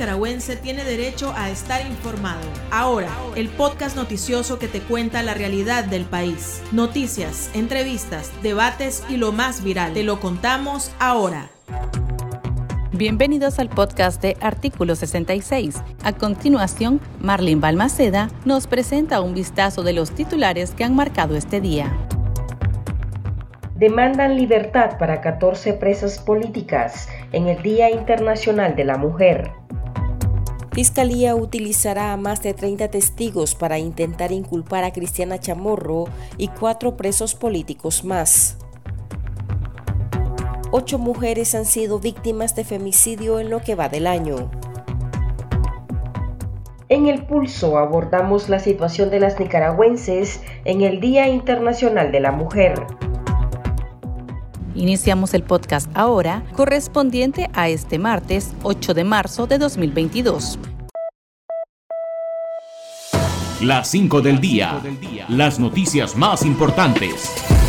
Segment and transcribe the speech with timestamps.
[0.00, 2.40] nicaragüense tiene derecho a estar informado.
[2.70, 6.62] Ahora, el podcast noticioso que te cuenta la realidad del país.
[6.72, 9.92] Noticias, entrevistas, debates y lo más viral.
[9.92, 11.50] Te lo contamos ahora.
[12.92, 15.76] Bienvenidos al podcast de Artículo 66.
[16.02, 21.60] A continuación, Marlene Balmaceda nos presenta un vistazo de los titulares que han marcado este
[21.60, 21.94] día
[23.74, 29.59] demandan libertad para 14 presas políticas en el Día Internacional de la Mujer.
[30.72, 36.04] Fiscalía utilizará a más de 30 testigos para intentar inculpar a Cristiana Chamorro
[36.36, 38.56] y cuatro presos políticos más.
[40.70, 44.48] Ocho mujeres han sido víctimas de femicidio en lo que va del año.
[46.88, 52.30] En el pulso abordamos la situación de las nicaragüenses en el Día Internacional de la
[52.30, 52.74] Mujer.
[54.80, 60.58] Iniciamos el podcast ahora, correspondiente a este martes 8 de marzo de 2022.
[63.60, 64.80] Las 5 del día.
[65.28, 67.59] Las noticias más importantes.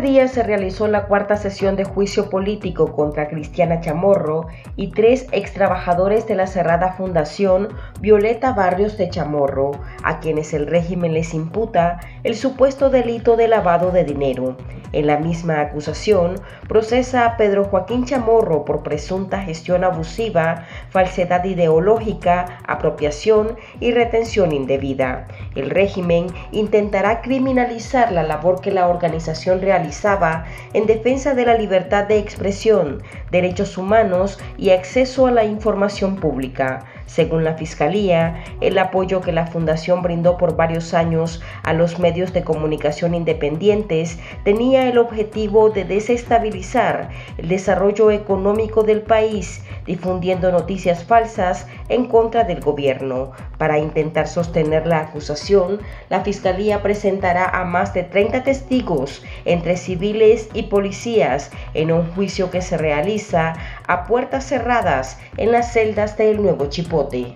[0.00, 5.52] Día se realizó la cuarta sesión de juicio político contra Cristiana Chamorro y tres ex
[5.52, 7.68] trabajadores de la cerrada Fundación
[8.00, 13.90] Violeta Barrios de Chamorro, a quienes el régimen les imputa el supuesto delito de lavado
[13.90, 14.56] de dinero.
[14.92, 22.58] En la misma acusación, procesa a Pedro Joaquín Chamorro por presunta gestión abusiva, falsedad ideológica,
[22.66, 25.28] apropiación y retención indebida.
[25.54, 32.06] El régimen intentará criminalizar la labor que la organización realizaba en defensa de la libertad
[32.06, 36.84] de expresión, derechos humanos y acceso a la información pública.
[37.10, 42.32] Según la Fiscalía, el apoyo que la Fundación brindó por varios años a los medios
[42.32, 51.02] de comunicación independientes tenía el objetivo de desestabilizar el desarrollo económico del país, difundiendo noticias
[51.02, 53.32] falsas en contra del gobierno.
[53.58, 55.80] Para intentar sostener la acusación,
[56.10, 62.52] la Fiscalía presentará a más de 30 testigos, entre civiles y policías, en un juicio
[62.52, 63.54] que se realiza
[63.90, 67.34] a puertas cerradas en las celdas del Nuevo Chipote.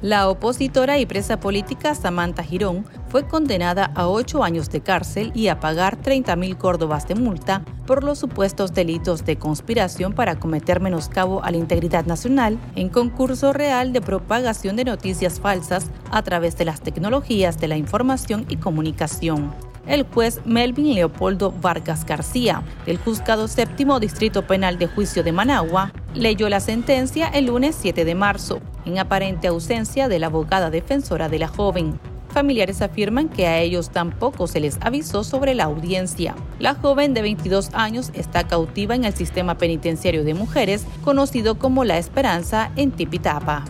[0.00, 5.48] La opositora y presa política Samantha Girón fue condenada a ocho años de cárcel y
[5.48, 10.80] a pagar 30 mil córdobas de multa por los supuestos delitos de conspiración para cometer
[10.80, 16.56] menoscabo a la integridad nacional en concurso real de propagación de noticias falsas a través
[16.56, 19.52] de las tecnologías de la información y comunicación
[19.90, 25.92] el juez Melvin Leopoldo Vargas García, del Juzgado Séptimo Distrito Penal de Juicio de Managua,
[26.14, 31.28] leyó la sentencia el lunes 7 de marzo, en aparente ausencia de la abogada defensora
[31.28, 31.98] de la joven.
[32.32, 36.36] Familiares afirman que a ellos tampoco se les avisó sobre la audiencia.
[36.60, 41.84] La joven de 22 años está cautiva en el sistema penitenciario de mujeres, conocido como
[41.84, 43.64] La Esperanza en Tipitapa.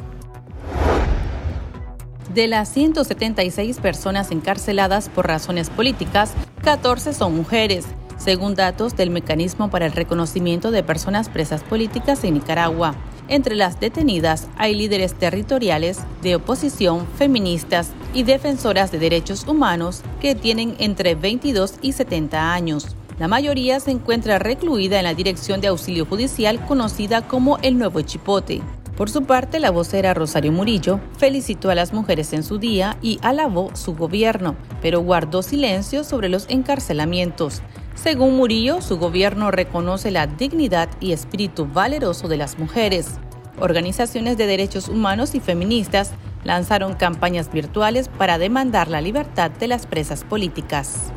[2.34, 6.32] De las 176 personas encarceladas por razones políticas,
[6.62, 7.86] 14 son mujeres,
[8.18, 12.94] según datos del Mecanismo para el Reconocimiento de Personas Presas Políticas en Nicaragua.
[13.26, 20.36] Entre las detenidas hay líderes territoriales, de oposición, feministas y defensoras de derechos humanos que
[20.36, 22.94] tienen entre 22 y 70 años.
[23.18, 28.02] La mayoría se encuentra recluida en la Dirección de Auxilio Judicial conocida como el Nuevo
[28.02, 28.62] Chipote.
[29.00, 33.18] Por su parte, la vocera Rosario Murillo felicitó a las mujeres en su día y
[33.22, 37.62] alabó su gobierno, pero guardó silencio sobre los encarcelamientos.
[37.94, 43.18] Según Murillo, su gobierno reconoce la dignidad y espíritu valeroso de las mujeres.
[43.58, 46.12] Organizaciones de derechos humanos y feministas
[46.44, 51.10] lanzaron campañas virtuales para demandar la libertad de las presas políticas.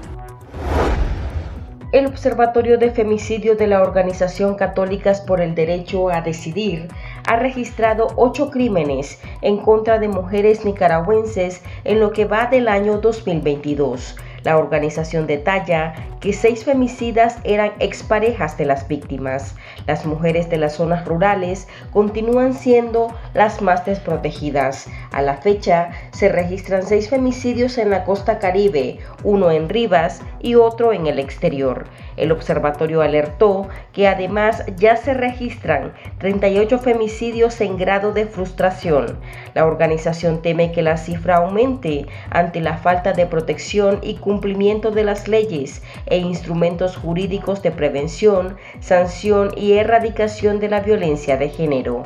[1.91, 6.87] El Observatorio de Femicidio de la Organización Católicas por el Derecho a Decidir
[7.25, 12.97] ha registrado ocho crímenes en contra de mujeres nicaragüenses en lo que va del año
[12.99, 14.15] 2022.
[14.43, 19.55] La organización detalla que seis femicidas eran exparejas de las víctimas.
[19.87, 24.87] Las mujeres de las zonas rurales continúan siendo las más desprotegidas.
[25.11, 30.55] A la fecha se registran seis femicidios en la costa caribe, uno en Rivas y
[30.55, 31.85] otro en el exterior.
[32.17, 39.17] El observatorio alertó que además ya se registran 38 femicidios en grado de frustración.
[39.53, 45.03] La organización teme que la cifra aumente ante la falta de protección y cumplimiento de
[45.03, 52.03] las leyes e instrumentos jurídicos de prevención, sanción y erradicación de la violencia de género.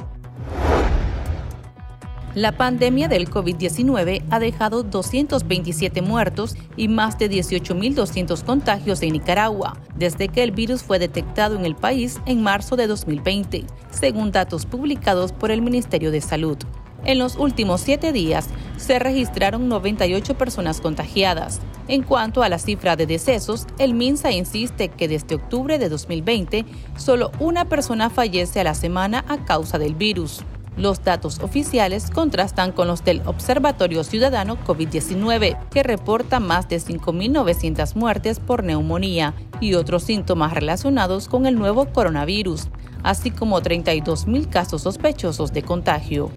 [2.38, 9.81] La pandemia del COVID-19 ha dejado 227 muertos y más de 18.200 contagios en Nicaragua,
[9.95, 14.68] desde que el virus fue detectado en el país en marzo de 2020, según datos
[14.68, 16.60] publicados por el Ministerio de Salud.
[17.06, 21.60] En los últimos siete días se registraron 98 personas contagiadas.
[21.88, 26.66] En cuanto a la cifra de decesos, el MINSA insiste que desde octubre de 2020
[26.98, 30.44] solo una persona fallece a la semana a causa del virus.
[30.77, 37.95] Los datos oficiales contrastan con los del Observatorio Ciudadano COVID-19, que reporta más de 5.900
[37.95, 42.69] muertes por neumonía y otros síntomas relacionados con el nuevo coronavirus,
[43.01, 46.31] así como 32.000 casos sospechosos de contagio.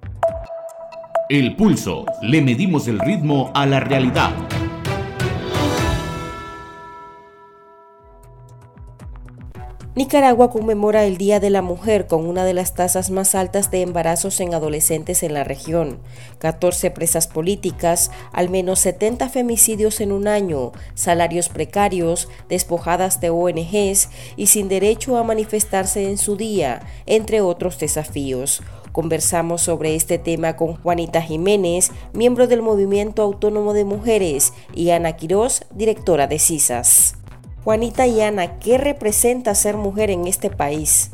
[1.28, 2.06] El pulso.
[2.22, 4.32] Le medimos el ritmo a la realidad.
[10.00, 13.82] Nicaragua conmemora el Día de la Mujer con una de las tasas más altas de
[13.82, 15.99] embarazos en adolescentes en la región,
[16.38, 24.08] 14 presas políticas, al menos 70 femicidios en un año, salarios precarios, despojadas de ONGs
[24.38, 28.62] y sin derecho a manifestarse en su día, entre otros desafíos.
[28.93, 35.17] Conversamos sobre este tema con Juanita Jiménez, miembro del Movimiento Autónomo de Mujeres, y Ana
[35.17, 37.19] Quirós, directora de CISAS.
[37.62, 41.11] Juanita y Ana, ¿qué representa ser mujer en este país?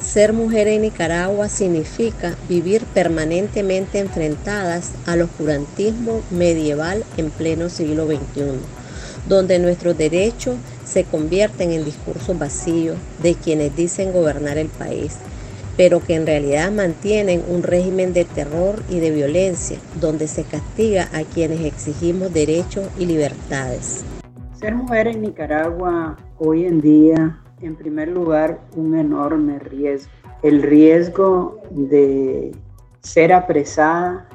[0.00, 8.60] Ser mujer en Nicaragua significa vivir permanentemente enfrentadas al oscurantismo medieval en pleno siglo XXI,
[9.28, 15.16] donde nuestros derechos se convierten en discursos vacíos de quienes dicen gobernar el país,
[15.76, 21.10] pero que en realidad mantienen un régimen de terror y de violencia, donde se castiga
[21.12, 24.02] a quienes exigimos derechos y libertades.
[24.64, 30.10] Ser mujer en Nicaragua hoy en día, en primer lugar, un enorme riesgo.
[30.42, 32.50] El riesgo de
[33.02, 34.26] ser apresada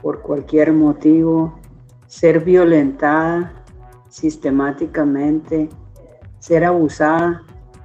[0.00, 1.60] por cualquier motivo,
[2.06, 3.62] ser violentada
[4.08, 5.68] sistemáticamente,
[6.38, 7.42] ser abusada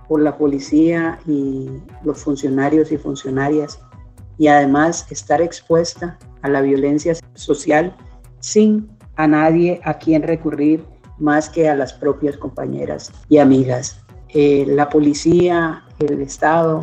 [0.07, 1.69] por la policía y
[2.05, 3.77] los funcionarios y funcionarias
[4.37, 7.93] y además estar expuesta a la violencia social
[8.39, 8.87] sin
[9.17, 13.99] a nadie a quien recurrir más que a las propias compañeras y amigas.
[14.29, 16.79] Eh, la policía, el Estado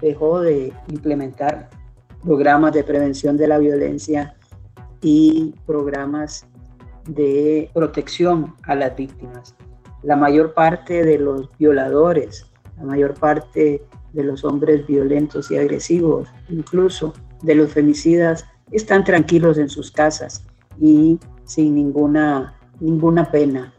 [0.00, 1.70] dejó de implementar
[2.22, 4.34] programas de prevención de la violencia
[5.02, 6.46] y programas
[7.06, 9.54] de protección a las víctimas.
[10.02, 12.46] La mayor parte de los violadores,
[12.76, 13.82] la mayor parte
[14.12, 17.12] de los hombres violentos y agresivos, incluso
[17.42, 20.44] de los femicidas, están tranquilos en sus casas
[20.80, 23.72] y sin ninguna ninguna pena.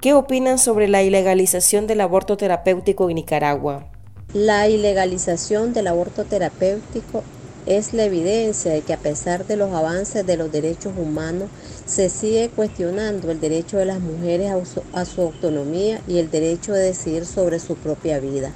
[0.00, 3.86] ¿Qué opinan sobre la ilegalización del aborto terapéutico en Nicaragua?
[4.32, 7.22] La ilegalización del aborto terapéutico
[7.66, 11.50] es la evidencia de que a pesar de los avances de los derechos humanos,
[11.84, 14.52] se sigue cuestionando el derecho de las mujeres
[14.92, 18.52] a su, autonomía y el derecho de decidir sobre su propia vida.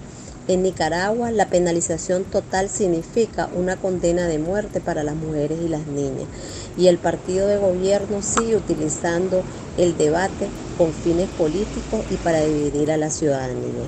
[0.46, 5.86] En Nicaragua, la penalización total significa una condena de muerte para las mujeres y las
[5.86, 6.28] niñas.
[6.76, 9.42] Y el partido de gobierno sigue utilizando
[9.78, 13.84] el debate con fines políticos y para dividir a la ciudadanía.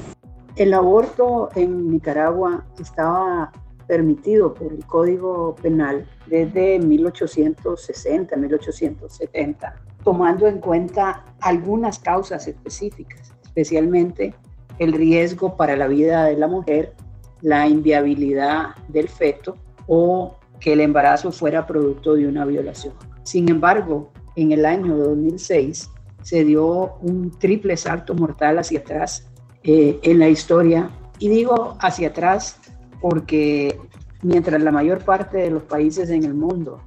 [0.57, 3.53] El aborto en Nicaragua estaba
[3.87, 14.35] permitido por el Código Penal desde 1860, 1870, tomando en cuenta algunas causas específicas, especialmente
[14.79, 16.95] el riesgo para la vida de la mujer,
[17.43, 22.95] la inviabilidad del feto o que el embarazo fuera producto de una violación.
[23.23, 25.91] Sin embargo, en el año 2006
[26.23, 29.29] se dio un triple salto mortal hacia atrás
[29.63, 30.91] eh, en la historia.
[31.19, 32.59] Y digo hacia atrás
[33.01, 33.79] porque
[34.23, 36.81] mientras la mayor parte de los países en el mundo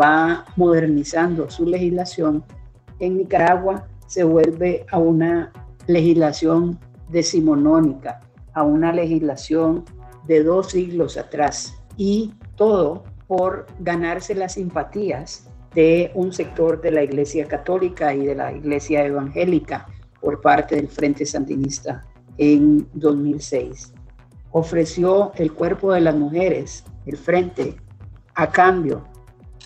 [0.00, 2.44] va modernizando su legislación,
[2.98, 5.52] en Nicaragua se vuelve a una
[5.86, 6.78] legislación
[7.10, 8.20] decimonónica
[8.54, 9.84] a una legislación
[10.26, 17.02] de dos siglos atrás y todo por ganarse las simpatías de un sector de la
[17.02, 19.86] Iglesia Católica y de la Iglesia Evangélica
[20.20, 22.04] por parte del Frente Sandinista
[22.36, 23.94] en 2006.
[24.50, 27.76] Ofreció el cuerpo de las mujeres, el Frente,
[28.34, 29.04] a cambio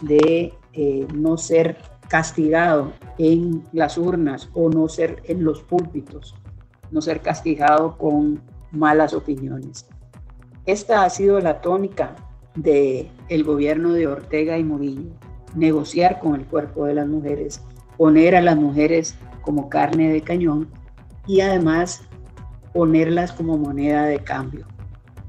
[0.00, 1.76] de eh, no ser
[2.08, 6.36] castigado en las urnas o no ser en los púlpitos
[6.90, 8.40] no ser castigado con
[8.72, 9.86] malas opiniones.
[10.64, 12.16] Esta ha sido la tónica
[12.56, 15.10] del el gobierno de Ortega y Murillo,
[15.54, 17.62] negociar con el cuerpo de las mujeres,
[17.96, 20.68] poner a las mujeres como carne de cañón
[21.26, 22.02] y además
[22.72, 24.66] ponerlas como moneda de cambio.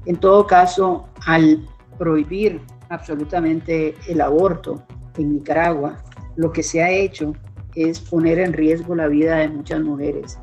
[0.06, 1.66] En todo caso, al
[1.98, 4.82] prohibir absolutamente el aborto
[5.16, 5.98] en Nicaragua,
[6.36, 7.32] lo que se ha hecho
[7.74, 10.38] es poner en riesgo la vida de muchas mujeres,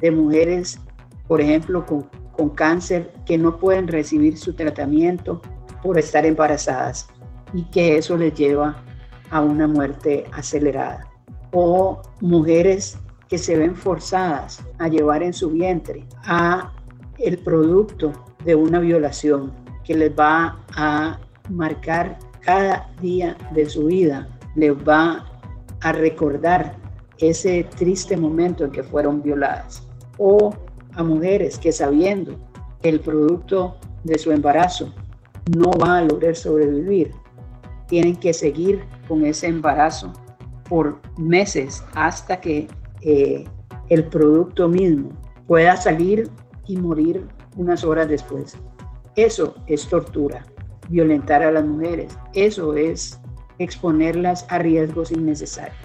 [0.00, 0.80] de mujeres,
[1.26, 5.42] por ejemplo, con, con cáncer que no pueden recibir su tratamiento
[5.82, 7.08] por estar embarazadas
[7.52, 8.82] y que eso les lleva
[9.30, 11.06] a una muerte acelerada.
[11.52, 16.72] O mujeres que se ven forzadas a llevar en su vientre a
[17.18, 18.12] el producto
[18.44, 19.52] de una violación
[19.84, 21.18] que les va a
[21.50, 25.26] marcar cada día de su vida, les va
[25.80, 26.76] a recordar
[27.18, 29.82] ese triste momento en que fueron violadas.
[30.18, 30.54] O
[30.94, 32.36] a mujeres que sabiendo
[32.82, 34.92] el producto de su embarazo
[35.56, 37.12] no va a lograr sobrevivir,
[37.86, 40.12] tienen que seguir con ese embarazo
[40.68, 42.68] por meses hasta que
[43.00, 43.44] eh,
[43.88, 45.10] el producto mismo
[45.46, 46.30] pueda salir
[46.66, 47.26] y morir
[47.56, 48.56] unas horas después.
[49.16, 50.44] Eso es tortura,
[50.88, 52.16] violentar a las mujeres.
[52.34, 53.18] Eso es
[53.58, 55.76] exponerlas a riesgos innecesarios.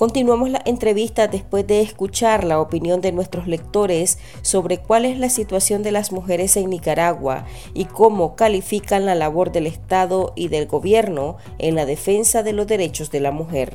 [0.00, 5.28] Continuamos la entrevista después de escuchar la opinión de nuestros lectores sobre cuál es la
[5.28, 10.66] situación de las mujeres en Nicaragua y cómo califican la labor del Estado y del
[10.68, 13.74] gobierno en la defensa de los derechos de la mujer.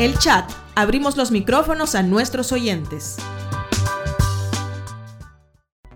[0.00, 0.50] El chat.
[0.74, 3.14] Abrimos los micrófonos a nuestros oyentes.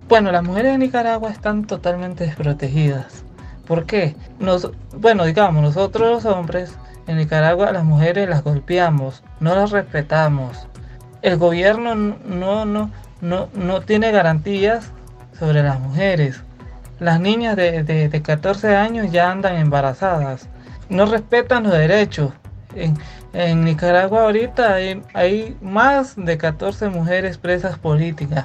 [0.09, 3.25] Bueno, las mujeres de Nicaragua están totalmente desprotegidas.
[3.67, 4.15] ¿Por qué?
[4.39, 10.69] Nos, bueno, digamos, nosotros los hombres en Nicaragua las mujeres las golpeamos, no las respetamos.
[11.23, 12.91] El gobierno no, no,
[13.23, 14.93] no, no tiene garantías
[15.38, 16.43] sobre las mujeres.
[17.00, 20.49] Las niñas de, de, 14 años ya andan embarazadas.
[20.91, 22.33] No respetan los derechos.
[22.75, 22.99] En,
[23.33, 28.45] en Nicaragua ahorita hay, hay, más de 14 mujeres presas políticas,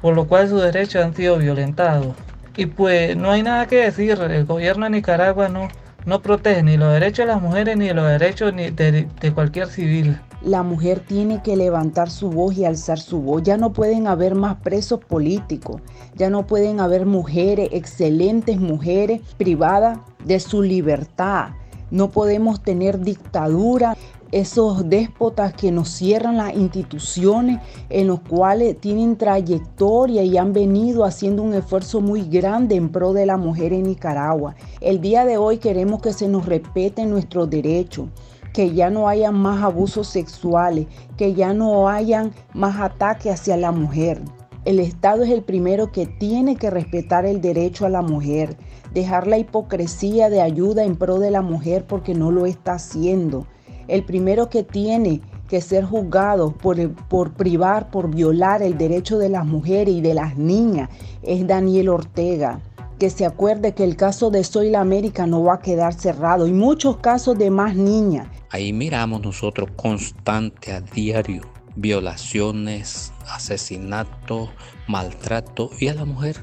[0.00, 2.14] por lo cual sus derechos han sido violentados.
[2.56, 5.68] Y pues no hay nada que decir, el gobierno de Nicaragua no,
[6.06, 10.20] no protege ni los derechos de las mujeres ni los derechos ni de, cualquier civil.
[10.42, 13.42] La mujer tiene que levantar su voz y alzar su voz.
[13.42, 15.80] Ya no pueden haber más presos políticos.
[16.16, 21.50] Ya no pueden haber mujeres, excelentes mujeres privadas de su libertad.
[21.90, 23.96] No podemos tener dictadura
[24.34, 31.04] esos déspotas que nos cierran las instituciones, en los cuales tienen trayectoria y han venido
[31.04, 34.56] haciendo un esfuerzo muy grande en pro de la mujer en Nicaragua.
[34.80, 38.08] El día de hoy queremos que se nos respeten nuestros derechos
[38.52, 40.86] que ya no haya más abusos sexuales,
[41.16, 44.20] que ya no hayan más ataques hacia la mujer.
[44.64, 48.56] El Estado es el primero que tiene que respetar el derecho a la mujer,
[48.92, 53.46] dejar la hipocresía de ayuda en pro de la mujer porque no lo está haciendo.
[53.88, 59.28] El primero que tiene que ser juzgado por, por privar, por violar el derecho de
[59.28, 60.88] las mujeres y de las niñas
[61.22, 62.60] es Daniel Ortega.
[62.98, 66.46] Que se acuerde que el caso de Soy la América no va a quedar cerrado
[66.46, 68.28] y muchos casos de más niñas.
[68.50, 71.42] Ahí miramos nosotros constante a diario
[71.76, 74.50] violaciones, asesinatos,
[74.86, 76.36] maltrato y a la mujer.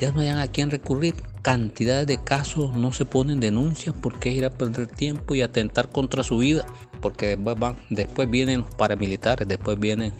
[0.00, 4.36] Ya no hayan a quién recurrir cantidades de casos no se ponen denuncias porque es
[4.36, 6.64] ir a perder tiempo y atentar contra su vida,
[7.00, 10.12] porque después, van, después vienen los paramilitares, después vienen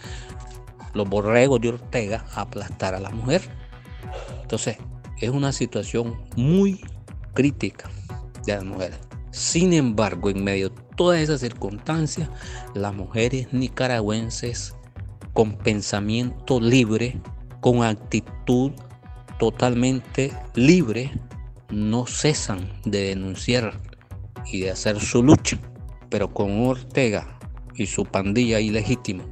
[0.94, 3.42] los borregos de Ortega a aplastar a la mujer.
[4.42, 4.76] Entonces,
[5.20, 6.80] es una situación muy
[7.32, 7.88] crítica
[8.44, 8.98] de las mujeres.
[9.30, 12.28] Sin embargo, en medio de todas esas circunstancias,
[12.74, 14.74] las mujeres nicaragüenses
[15.32, 17.18] con pensamiento libre,
[17.60, 18.72] con actitud
[19.38, 21.12] totalmente libre
[21.70, 23.74] no cesan de denunciar
[24.46, 25.58] y de hacer su lucha.
[26.10, 27.38] Pero con Ortega
[27.74, 29.24] y su pandilla ilegítima,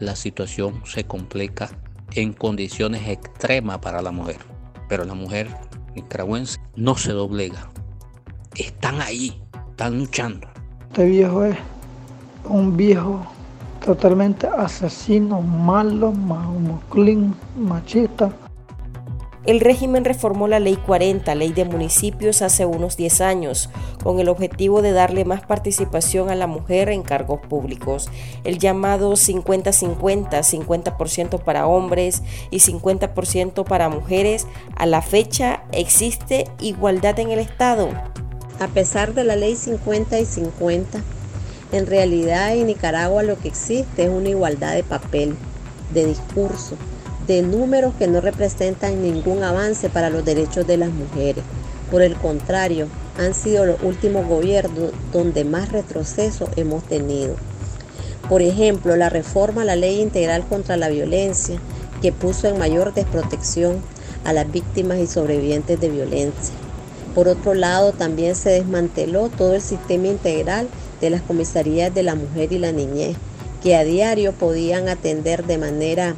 [0.00, 1.70] la situación se complica
[2.14, 4.38] en condiciones extremas para la mujer.
[4.88, 5.48] Pero la mujer
[5.94, 7.70] nicaragüense no se doblega.
[8.56, 10.48] Están ahí, están luchando.
[10.88, 11.56] Este viejo es
[12.48, 13.24] un viejo
[13.84, 16.12] totalmente asesino, malo,
[17.56, 18.32] machista
[19.46, 23.68] el régimen reformó la Ley 40, Ley de Municipios, hace unos 10 años,
[24.02, 28.08] con el objetivo de darle más participación a la mujer en cargos públicos.
[28.44, 34.46] El llamado 50-50, 50%, para hombres y 50% para mujeres,
[34.76, 37.90] a la fecha existe igualdad en el Estado.
[38.60, 41.02] A pesar de la Ley 50 y 50,
[41.72, 45.36] en realidad en Nicaragua lo que existe es una igualdad de papel,
[45.92, 46.76] de discurso
[47.26, 51.44] de números que no representan ningún avance para los derechos de las mujeres.
[51.90, 52.88] Por el contrario,
[53.18, 57.36] han sido los últimos gobiernos donde más retroceso hemos tenido.
[58.28, 61.58] Por ejemplo, la reforma a la Ley Integral contra la Violencia,
[62.00, 63.80] que puso en mayor desprotección
[64.24, 66.54] a las víctimas y sobrevivientes de violencia.
[67.14, 70.68] Por otro lado, también se desmanteló todo el sistema integral
[71.00, 73.16] de las comisarías de la mujer y la niñez,
[73.62, 76.16] que a diario podían atender de manera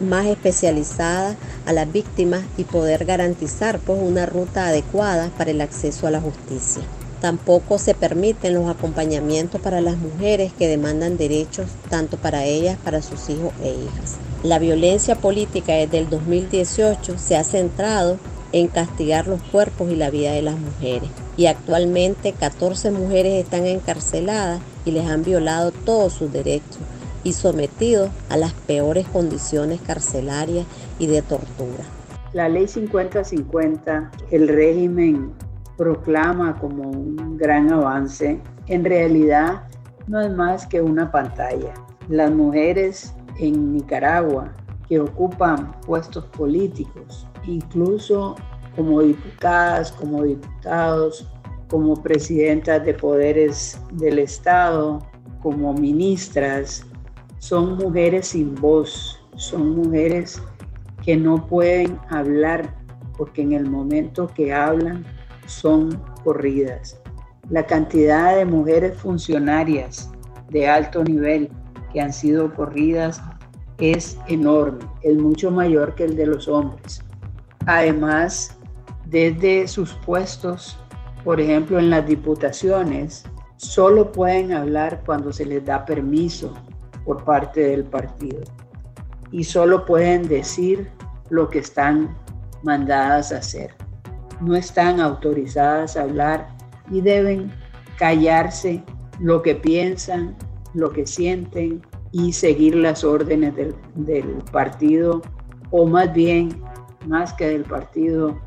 [0.00, 1.36] más especializada
[1.66, 6.20] a las víctimas y poder garantizar pues, una ruta adecuada para el acceso a la
[6.20, 6.82] justicia.
[7.20, 13.00] Tampoco se permiten los acompañamientos para las mujeres que demandan derechos tanto para ellas, para
[13.02, 14.16] sus hijos e hijas.
[14.42, 18.18] La violencia política desde el 2018 se ha centrado
[18.52, 21.08] en castigar los cuerpos y la vida de las mujeres.
[21.36, 26.78] Y actualmente 14 mujeres están encarceladas y les han violado todos sus derechos
[27.26, 30.64] y sometidos a las peores condiciones carcelarias
[31.00, 31.82] y de tortura.
[32.32, 35.32] La ley 50-50, el régimen
[35.76, 39.64] proclama como un gran avance, en realidad
[40.06, 41.74] no es más que una pantalla.
[42.08, 44.52] Las mujeres en Nicaragua
[44.88, 48.36] que ocupan puestos políticos, incluso
[48.76, 51.28] como diputadas, como diputados,
[51.68, 55.00] como presidentas de poderes del Estado,
[55.42, 56.86] como ministras,
[57.46, 60.42] son mujeres sin voz, son mujeres
[61.04, 62.74] que no pueden hablar
[63.16, 65.04] porque en el momento que hablan
[65.46, 67.00] son corridas.
[67.48, 70.10] La cantidad de mujeres funcionarias
[70.50, 71.48] de alto nivel
[71.92, 73.22] que han sido corridas
[73.78, 77.00] es enorme, es mucho mayor que el de los hombres.
[77.66, 78.58] Además,
[79.04, 80.80] desde sus puestos,
[81.22, 83.22] por ejemplo, en las diputaciones,
[83.56, 86.52] solo pueden hablar cuando se les da permiso
[87.06, 88.42] por parte del partido
[89.30, 90.90] y solo pueden decir
[91.30, 92.16] lo que están
[92.62, 93.70] mandadas a hacer.
[94.40, 96.48] No están autorizadas a hablar
[96.90, 97.50] y deben
[97.98, 98.82] callarse
[99.20, 100.36] lo que piensan,
[100.74, 101.80] lo que sienten
[102.12, 105.22] y seguir las órdenes del, partido,
[105.70, 106.60] o más bien,
[107.06, 108.38] más que del partido,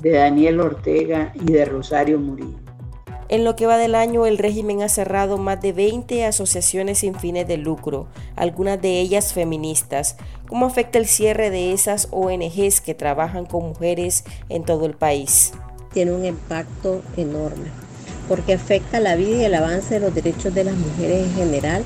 [0.00, 2.63] de Daniel Ortega y de Rosario Murillo.
[3.30, 7.14] En lo que va del año, el régimen ha cerrado más de 20 asociaciones sin
[7.14, 10.16] fines de lucro, algunas de ellas feministas.
[10.46, 15.52] ¿Cómo afecta el cierre de esas ONGs que trabajan con mujeres en todo el país?
[15.94, 17.68] Tiene un impacto enorme,
[18.28, 21.82] porque afecta la vida y el avance de los derechos de las mujeres en general,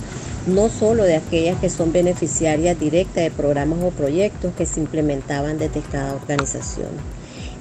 [0.49, 5.57] no solo de aquellas que son beneficiarias directas de programas o proyectos que se implementaban
[5.57, 6.89] desde cada organización.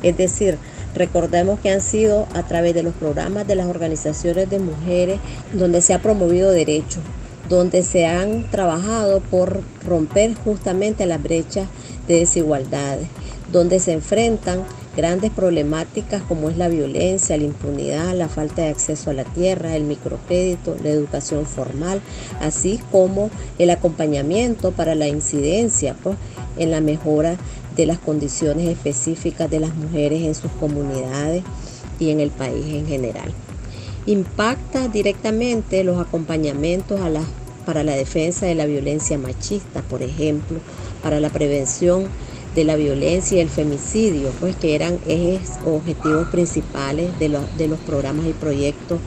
[0.02, 0.58] Es decir,
[0.98, 5.20] recordemos que han sido a través de los programas de las organizaciones de mujeres
[5.54, 7.04] donde se ha promovido derechos,
[7.50, 11.68] donde se han trabajado por romper justamente las brechas
[12.08, 13.08] de desigualdades,
[13.52, 14.64] donde se enfrentan
[14.98, 19.76] grandes problemáticas como es la violencia, la impunidad, la falta de acceso a la tierra,
[19.76, 22.02] el microcrédito, la educación formal,
[22.42, 23.30] así como
[23.60, 26.18] el acompañamiento para la incidencia pues,
[26.58, 27.38] en la mejora
[27.78, 31.44] de las condiciones específicas de las mujeres en sus comunidades
[32.00, 33.32] y en el país en general.
[34.06, 37.00] Impacta directamente los acompañamientos
[37.66, 40.60] para la defensa de la violencia machista, por ejemplo,
[41.04, 42.08] para la prevención
[42.56, 47.80] de la violencia y el femicidio, pues que eran ejes objetivos principales de de los
[47.80, 49.00] programas y proyectos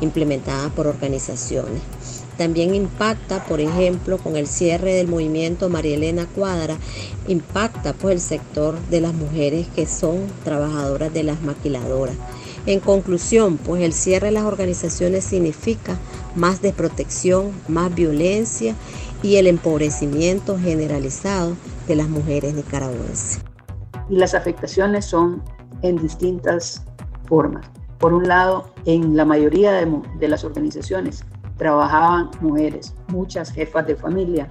[0.00, 1.82] implementados por organizaciones.
[2.36, 6.76] También impacta, por ejemplo, con el cierre del movimiento María Elena Cuadra,
[7.28, 12.16] impacta pues el sector de las mujeres que son trabajadoras de las maquiladoras.
[12.66, 15.98] En conclusión, pues el cierre de las organizaciones significa
[16.34, 18.74] más desprotección, más violencia
[19.22, 23.40] y el empobrecimiento generalizado de las mujeres nicaragüenses.
[24.08, 25.42] Y las afectaciones son
[25.82, 26.82] en distintas
[27.26, 27.70] formas.
[27.98, 31.24] Por un lado, en la mayoría de, de las organizaciones
[31.56, 34.48] trabajaban mujeres, muchas jefas de familia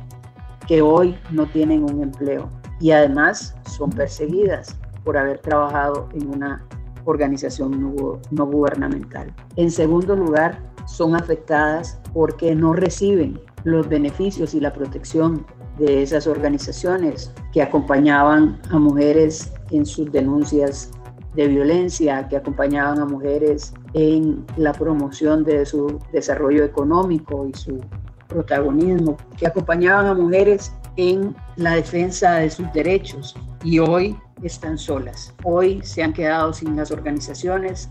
[0.68, 6.66] que hoy no tienen un empleo y además son perseguidas por haber trabajado en una
[7.06, 7.96] organización
[8.32, 9.34] no, gubernamental.
[9.56, 15.46] En segundo lugar, son afectadas porque no reciben los beneficios y la protección
[15.78, 20.92] de esas organizaciones que acompañaban a mujeres en sus denuncias
[21.36, 27.80] de violencia, que acompañaban a mujeres en la promoción de su desarrollo económico y su
[28.28, 35.34] protagonismo, que acompañaban a mujeres en la defensa de sus derechos y hoy están solas.
[35.44, 37.90] Hoy se han quedado sin las organizaciones,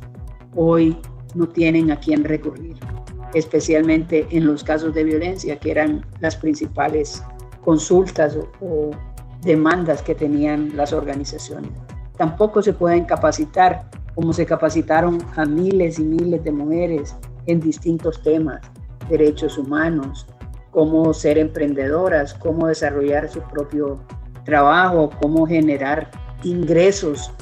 [0.54, 0.96] hoy
[1.34, 2.76] no tienen a quién recurrir,
[3.34, 7.22] especialmente en los casos de violencia, que eran las principales
[7.62, 8.90] consultas o,
[9.42, 11.72] demandas que tenían las organizaciones.
[12.22, 18.22] Tampoco se pueden capacitar como se capacitaron a miles y miles de mujeres en distintos
[18.22, 18.60] temas,
[19.08, 20.28] derechos humanos,
[20.70, 23.98] cómo ser emprendedoras, cómo desarrollar su propio
[24.44, 26.12] trabajo, cómo generar
[26.44, 27.32] ingresos,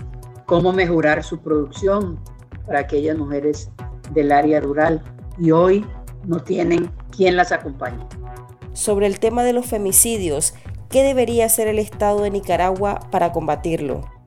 [0.46, 2.18] cómo mejorar su producción,
[2.64, 3.70] para aquellas mujeres
[4.14, 5.02] del área rural
[5.38, 5.84] y hoy
[6.26, 8.06] no tienen quien las acompañe.
[8.72, 10.54] Sobre el tema de los femicidios,
[10.88, 14.19] ¿qué debería hacer el Estado de Nicaragua para combatirlo?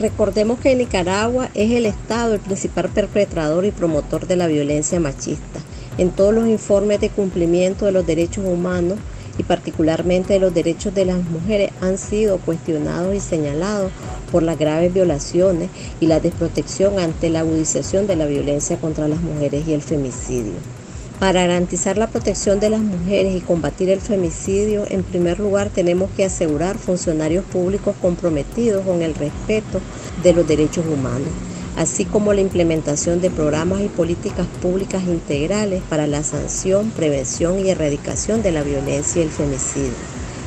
[0.00, 5.58] Recordemos que Nicaragua es el Estado el principal perpetrador y promotor de la violencia machista.
[5.98, 8.98] En todos los informes de cumplimiento de los derechos humanos
[9.38, 13.90] y particularmente de los derechos de las mujeres han sido cuestionados y señalados
[14.30, 19.20] por las graves violaciones y la desprotección ante la agudización de la violencia contra las
[19.20, 20.77] mujeres y el femicidio.
[21.18, 26.10] Para garantizar la protección de las mujeres y combatir el femicidio, en primer lugar tenemos
[26.16, 29.80] que asegurar funcionarios públicos comprometidos con el respeto
[30.22, 31.28] de los derechos humanos,
[31.76, 37.70] así como la implementación de programas y políticas públicas integrales para la sanción, prevención y
[37.70, 39.90] erradicación de la violencia y el femicidio.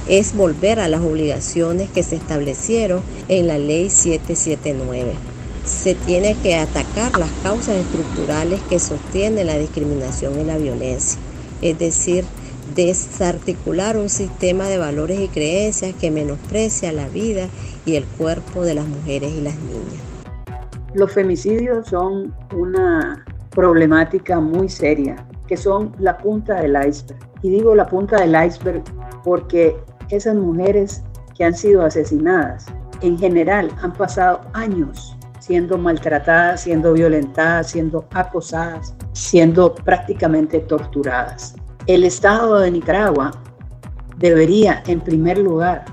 [0.08, 5.31] Es volver a las obligaciones que se establecieron en la Ley 779
[5.72, 11.20] se tiene que atacar las causas estructurales que sostienen la discriminación y la violencia,
[11.62, 12.26] es decir,
[12.76, 17.48] desarticular un sistema de valores y creencias que menosprecia la vida
[17.86, 20.04] y el cuerpo de las mujeres y las niñas.
[20.94, 27.20] Los femicidios son una problemática muy seria, que son la punta del iceberg.
[27.42, 28.84] Y digo la punta del iceberg
[29.24, 29.76] porque
[30.10, 31.02] esas mujeres
[31.36, 32.66] que han sido asesinadas
[33.02, 41.56] en general han pasado años siendo maltratadas, siendo violentadas, siendo acosadas, siendo prácticamente torturadas.
[41.88, 43.32] El Estado de Nicaragua
[44.18, 45.84] debería, en primer lugar,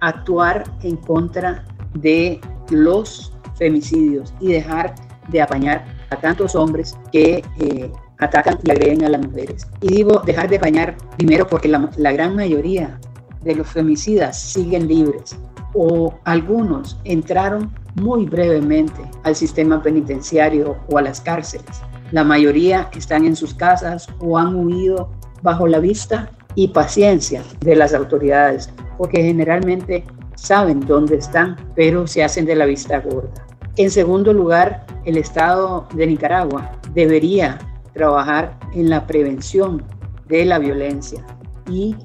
[0.00, 2.38] actuar en contra de
[2.70, 4.94] los femicidios y dejar
[5.28, 9.66] de apañar a tantos hombres que eh, atacan y agreden a las mujeres.
[9.80, 13.00] Y digo dejar de apañar primero porque la, la gran mayoría
[13.40, 15.34] de los femicidas siguen libres
[15.74, 21.82] o algunos entraron muy brevemente al sistema penitenciario o a las cárceles.
[22.10, 25.10] La mayoría están en sus casas o han huido
[25.42, 30.04] bajo la vista y paciencia de las autoridades, porque generalmente
[30.34, 33.46] saben dónde están, pero se hacen de la vista gorda.
[33.76, 37.58] En segundo lugar, el Estado de Nicaragua debería
[37.94, 39.82] trabajar en la prevención
[40.28, 41.24] de la violencia
[41.70, 41.96] y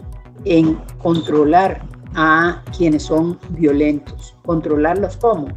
[0.46, 1.82] en controlar
[2.16, 4.36] a quienes son violentos.
[4.46, 5.48] ¿Controlarlos cómo?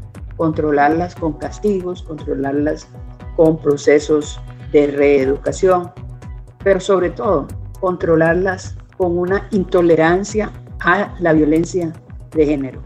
[0.41, 2.89] controlarlas con castigos, controlarlas
[3.37, 4.41] con procesos
[4.73, 5.93] de reeducación,
[6.65, 7.47] pero sobre todo
[7.79, 11.93] controlarlas con una intolerancia a la violencia
[12.31, 12.83] de género.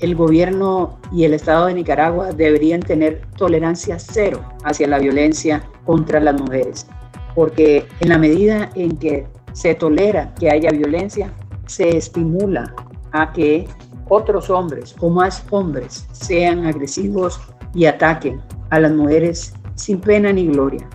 [0.00, 6.20] El gobierno y el Estado de Nicaragua deberían tener tolerancia cero hacia la violencia contra
[6.20, 6.86] las mujeres,
[7.34, 11.32] porque en la medida en que se tolera que haya violencia,
[11.64, 12.74] se estimula
[13.12, 13.66] a que
[14.08, 17.40] otros hombres o más hombres sean agresivos
[17.74, 18.40] y ataquen
[18.70, 20.88] a las mujeres sin pena ni gloria.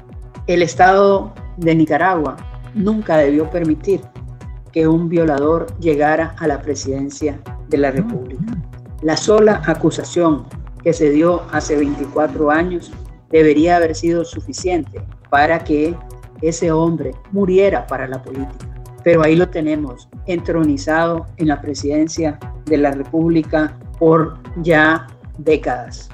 [0.48, 2.36] El Estado de Nicaragua
[2.74, 4.02] nunca debió permitir
[4.72, 8.44] que un violador llegara a la presidencia de la República.
[9.02, 10.46] La sola acusación
[10.84, 12.92] que se dio hace 24 años
[13.30, 15.96] debería haber sido suficiente para que
[16.42, 18.73] ese hombre muriera para la política.
[19.04, 26.10] Pero ahí lo tenemos, entronizado en la presidencia de la República por ya décadas.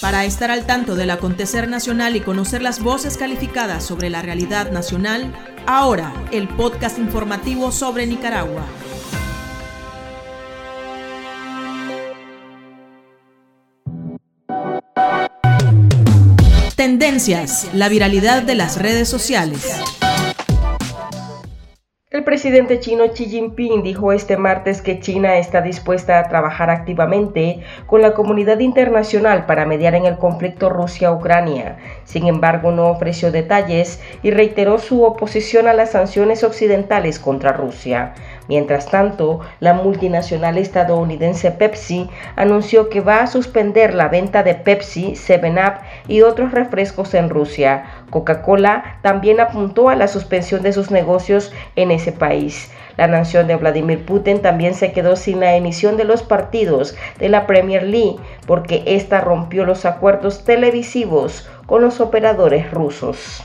[0.00, 4.70] Para estar al tanto del acontecer nacional y conocer las voces calificadas sobre la realidad
[4.70, 5.34] nacional,
[5.66, 8.62] ahora el podcast informativo sobre Nicaragua.
[16.76, 20.05] Tendencias, la viralidad de las redes sociales.
[22.16, 27.60] El presidente chino Xi Jinping dijo este martes que China está dispuesta a trabajar activamente
[27.84, 31.76] con la comunidad internacional para mediar en el conflicto Rusia-Ucrania.
[32.04, 38.14] Sin embargo, no ofreció detalles y reiteró su oposición a las sanciones occidentales contra Rusia.
[38.48, 45.14] Mientras tanto, la multinacional estadounidense Pepsi anunció que va a suspender la venta de Pepsi,
[45.14, 47.84] 7up y otros refrescos en Rusia.
[48.10, 52.70] Coca-Cola también apuntó a la suspensión de sus negocios en ese país.
[52.96, 57.28] La nación de Vladimir Putin también se quedó sin la emisión de los partidos de
[57.28, 63.44] la Premier League porque ésta rompió los acuerdos televisivos con los operadores rusos.